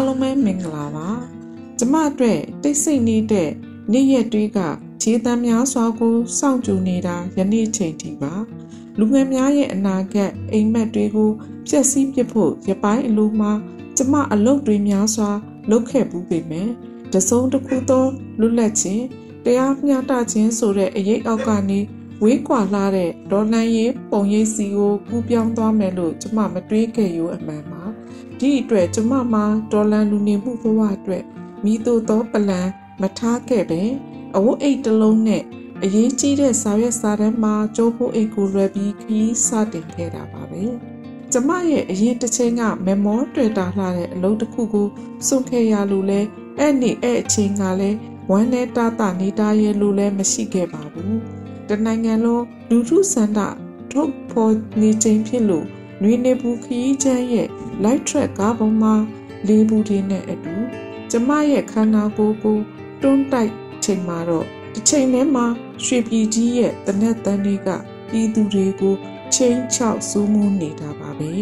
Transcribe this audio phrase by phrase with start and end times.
[0.00, 1.08] အားလုံးပဲမင်္ဂလာပါ
[1.78, 3.50] ကျမအတွက်တိတ်ဆိတ်နေတဲ့
[3.92, 4.58] နေ့ရက်တွေက
[5.02, 8.32] ခြေတမ်းများစွာကိုစောင့်ကြည့်နေတာယနေ့ချိန်ထိပါ
[8.98, 11.30] လူငယ်များရဲ့အနာဂတ်အိမ်မက်တွေကို
[11.68, 13.52] ဖျက်ဆီးပစ်ဖို့ရပိုင်းအလိုမှာ
[13.96, 15.30] ကျမအလုပ်တွေများစွာ
[15.70, 16.68] လုပ်ခဲ့ပူးပေမဲ့
[17.12, 18.04] တစုံတစ်ခုသော
[18.40, 19.04] လွတ်လပ်ခြင်း
[19.44, 21.80] တရားမျှတခြင်းဆိုတဲ့အရေးအောက်ကနေ
[22.22, 27.79] ဝေးကွာလာတဲ့ဒေါ်လန်ရေးပုံရိပ်စီကိုကူးပြောင်းသွားမယ်လို့ကျမမတွေးခဲ့ရိုးအမှန်ပါ
[28.40, 31.24] ဒီအတွက်ကျမမှာဒေါ်လန်လူနေမှုဘဝအတွက်
[31.64, 32.68] မိတို့သောပလန်
[33.00, 33.82] မထားခဲ့ပဲ
[34.36, 35.42] အဝတ်အိတ်တစ်လုံးနဲ့
[35.84, 40.62] အရေးကြီးတဲ့စာရွက်စာတမ်းမှာကြိုးဖို့အိတ်ကိုလွယ်ပြီးခီးစတင်ခဲ့တာပါပဲ
[41.32, 44.88] ကျမရဲ့အရင်တစ်ချိန်ကမေမောတွေ့တာလှတဲ့အလုပ်တစ်ခုကို
[45.26, 46.20] စွန့်ခဲ့ရလို့လဲ
[46.58, 47.98] အဲ့နေ့အဲ့အချိန်ကလည်း
[48.30, 51.18] ဝမ်းနဲ့တာတာနေတာရဲ့လို့လည်းမရှိခဲ့ပါဘူး
[51.68, 53.38] တနိုင်ငံလုံးလူထုစန္ဒ
[53.90, 55.66] ထုတ်ဖော်နေချိန်ဖြစ်လို့
[56.02, 57.48] နွေနေဘူးခရီးချမ်းရဲ့
[57.84, 58.94] light track ကားပေါ်မှာ
[59.46, 60.54] လေးဘူးတွေနဲ့အတူ
[61.10, 62.58] ကျမရဲ့ခန္ဓာကိုယ်ကို
[63.02, 63.52] တွန်းတိုက်
[63.84, 65.46] ချိန်မှာတော့တစ်ချိန်ထဲမှာ
[65.84, 67.68] ရွှေပြည်ကြီးရဲ့တနက်တန်းတွေက
[68.10, 68.94] ပြည်သူတွေကို
[69.34, 71.32] ချင်းချောက်စူးမှုနေတာပါပဲ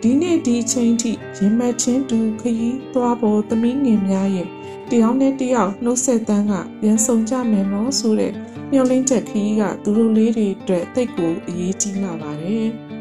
[0.00, 4.48] ဒီနေ့ဒီချိန်ထိရင်မချင်းတူခရီးသွားပေါ်သမီးငယ်များရဲ့
[4.90, 8.32] တယောက်နဲ့တယောက်နှုတ်ဆက်တန်းကပြန်ဆောင်ကြမယ်နော်ဆိုတဲ့
[8.70, 12.91] မျှော်လင့်ချက်ခရီးကသူတို့လေးတွေအတွက်တိတ်ကိုအရေးကြီးလာပါတယ်အ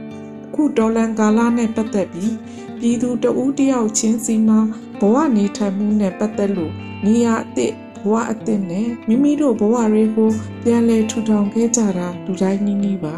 [0.56, 2.36] ခုဒေါ်လန်ကာလာနဲ့ပတ်သက်ပြီး
[2.80, 4.60] ပြည်သူတဦးတယောက်ချင်းစီမှာ
[5.00, 6.74] ဘဝနေထိုင်မှုနဲ့ပတ်သက်လို့
[7.06, 10.32] နေရာအသစ်ဘဝအသစ်နဲ့မိမိတို့ဘဝတွေကို
[10.64, 13.16] ပြန်လည်ထူထောင်ခဲ့ကြတာလူတိုင်းနည်းနည်းပါ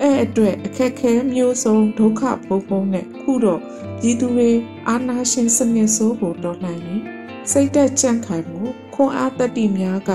[0.00, 3.60] အဲ့အတွက်အခက်ခဲမျိုးစုံဒုက္ခဘုံဘုံနဲ့ခုတော့
[4.00, 4.50] ပြည်သူတွေ
[4.88, 7.02] အာနာရှင်စနစ်ဆိုးကိုတော်လှန်ရင်
[7.50, 8.62] စိတ်သက်ကြံ့ခိုင်မှု
[8.94, 10.10] ခွန်အားတတိများက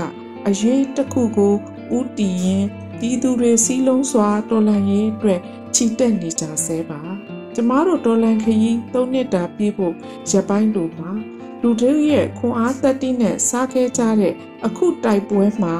[0.48, 1.54] အရေးတစ်ခုကို
[1.96, 2.66] ဥတီရင်
[2.98, 5.40] ပြည်သူတွေစီးလုံးစွာတော်လှန်ရေးအတွက်
[5.74, 7.00] ချီတက်နေကြဆဲပါ
[7.54, 9.94] ကျမတို့တော်လန်ခရီး၃နှစ်တာပြည့်ဖို့
[10.30, 11.10] ရပိုင်းတို့မှာ
[11.60, 14.34] လူတို့ရဲ့ခွန်အားသက်တိနဲ့စားခဲ့ကြတဲ့
[14.66, 15.74] အခုတိုက်ပွဲမှာ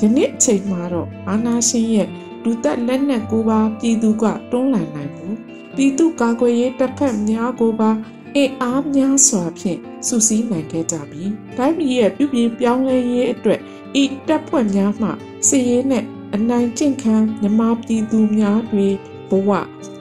[0.00, 2.08] ယနေ့အချိန်မှာတော့အာနာရှင်ရဲ့
[2.44, 5.36] လူသက်လက်နက်ကိုပါပြည်သူကတွန်းလှန်နိုင်ဘူး
[5.76, 7.90] ပြည်သူကာကွယ်ရေးတပ်ဖက်များကိုပါ
[8.34, 11.24] အင်အားများစွာဖြင့်စုစည်းနိုင်ခဲ့ကြပြီ
[11.56, 13.60] တိုင်းပြည်ရဲ့ပြုပြင်ပြောင်းလဲရေးအတွက်
[14.02, 15.08] ဤတပ်ဖွဲ့များမှ
[15.48, 16.04] စီရေးနဲ့
[16.34, 18.88] အနိုင်ကျင့်ခံမြမပြည်သူများတွေ
[19.30, 19.50] ဘဝ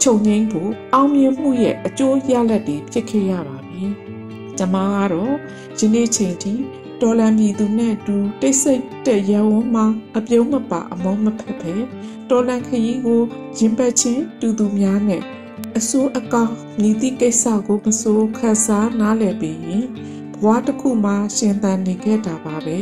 [0.02, 3.84] ချုပ်ငိမ့်ဖို့အောင်မြင်မှုရဲ့အကျိုးရလဒ်တွေဖြစ်ခဲ့ရပါပြီ။
[4.58, 5.34] ကျွန်မကတော့
[5.80, 6.54] ယနေ့ချိန်ထိ
[7.02, 9.86] ဒေါ်လာမြည်သူနဲ့အတူတိတ်ဆိတ်တဲ့ရဝန်းမှာ
[10.18, 11.74] အပြုံးမပါအမုန်းမဖက်ပဲ
[12.30, 13.22] ဒေါ်လာခရီးကို
[13.58, 15.22] ရင်ပတ်ချင်းတူသူများနဲ့
[15.78, 19.86] အစိုးအကောင်မြည်သည့်ကိစ္စကိုမစိုးခန်းစားနားလည်ပြီးရင်
[20.42, 22.78] ဘဝတစ်ခုမှာရှင်သန်နေခဲ့တာပါပဲ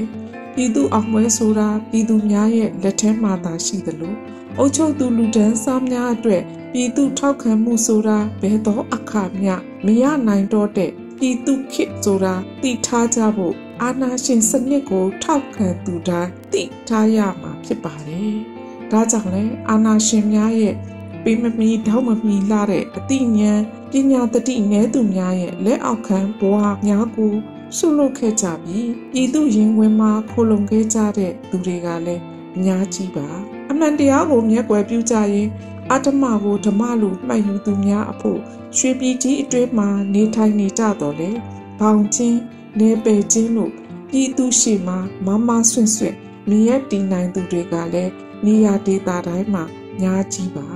[0.54, 4.14] ပြည်သူအောင်ပွဲဆိုတာပြည်သူများရဲ့လက်ထဲမှာသာရှိသလို
[4.58, 6.44] အုပ်ချုပ်သူလူဒန်းစားများအတွက်
[6.74, 9.53] ပြည်သူထောက်ခံမှုဆိုတာဘယ်သောအခါမျှ
[9.86, 18.34] မရနိုင်တော့တဲ့ပြည်သူခေတ်ဆိုတာသိထားကြဖို့အာဏာရှင်စနစ်ကိုထောက်ခံသူတိုင်းသိထားရမှာဖြစ်ပါတယ်။
[18.92, 20.75] ဒါကြောင့်လဲအာဏာရှင်များရဲ့
[21.24, 23.62] ပေးမမီထောက်မမီလာတဲ့အသိဉာဏ်
[23.92, 26.56] ပညာတတိနည်းသူများရဲ့လက်အောက်ခံဘဝ
[26.86, 27.34] များကို
[27.78, 32.22] ဆုလုပ်ခဲ့ကြပြီးပြည်သူရင်ဝင်မှာခိုလုံခဲ့ကြတဲ့သူတွေကလည်း
[32.56, 33.30] အများကြီးပါ
[33.74, 35.48] အမှန်တရားကိုမျက်ကွယ်ပြုကြရင်
[35.92, 38.40] အတ္တမကိုဓမ္မလိုမှတ်ယူသူများအဖို့
[38.78, 41.30] ရွှေပြည်ကြီးအတွင်းမှာနေထိုင်နေကြတော့လေ
[41.80, 42.40] ဘောင်ချင်း
[42.80, 43.72] နေပယ်ချင်းလို့
[44.10, 44.96] ပြည်သူရှိမှ
[45.26, 46.16] မမဆွင့်ဆွင့်
[46.50, 48.12] မြင်ရတည်နိုင်သူတွေကလည်း
[48.46, 49.64] နေရာဒေသတိုင်းမှာ
[50.02, 50.68] ညာကြီးပါ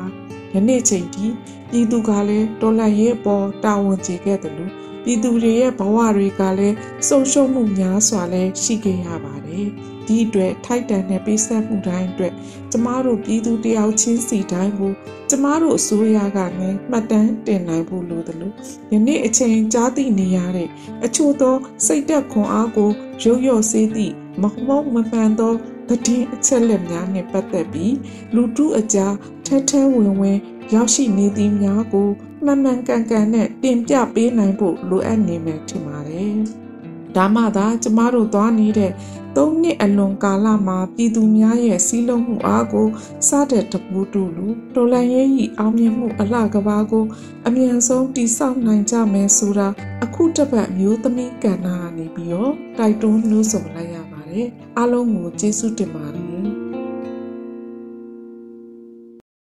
[0.53, 1.25] ယနေ့ချိန်ထိ
[1.69, 4.73] ပြည်သူကလည်းတော်လှန်ရေးအပေါ်တာဝန်ကျေခဲ့တယ်လို့
[5.09, 6.75] ပြည်သူတွေရဲ့ဘဝတွေကလည်း
[7.07, 9.67] ဆုံးရှုံးမှုများစွာလည်းရှိခဲ့ရပါတယ်
[10.07, 12.33] ဒီအတွက်ထိုက်တန်တဲ့ပေးဆက်မှုတိုင်းအတွက်
[12.71, 14.91] ကျမတို့ပြည်သူတယောက်ချင်းစီတိုင်းကို
[15.29, 18.53] ကျမတို့အစိုးရကလည်းမှတ်တမ်းတင်နိုင်ဖို့လိုတယ်လို့
[18.93, 20.69] ယနေ့အချိန်ကြားသိနေရတဲ့
[21.05, 22.89] အချို့သောစိတ်သက်ခွန်အားကို
[23.23, 25.53] ရုပ်ရော့စေးသည့်မဟုတ်မမှန်သော
[25.89, 27.95] သတင်းအချက်လက်များနဲ့ပတ်သက်ပြီး
[28.35, 29.13] လူထုအကြား
[29.45, 30.37] ထက်ထဲဝင်ဝင်
[30.73, 32.09] ရောက်ရှိနေသည်များကို
[32.45, 36.37] မှန်မှန်ကန်ကန်နဲ့တင်ပြပေးနိုင်ဖို့လိုအပ်နေမယ်ထင်ပါတယ်။
[37.15, 38.91] ဒါမှသာကျမတို့သွားနေတဲ့
[39.35, 42.87] သုံးနှစ်အလွန်ကာလမှာပြည်သူများရဲ့စီးလုံးမှုအားကို
[43.27, 47.05] စတဲ့တပူတူလူတော်လန်ရေးဤအောင်မြင်မှုအလှကဘာကို
[47.47, 49.67] အမြန်ဆုံးတိဆောက်နိုင်ကြမယ်ဆိုတာ
[50.03, 51.67] အခုတပတ်မျိုးသမီးကဏ္ဍက
[51.97, 54.47] နေပြီးတော့တိုက်တွန်းနှိုးဆော်လိုက်ရပါတယ်
[54.77, 56.26] အားလုံးကိုကျေးဇူးတင်ပါတယ်